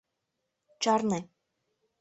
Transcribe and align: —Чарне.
—Чарне. 0.81 1.19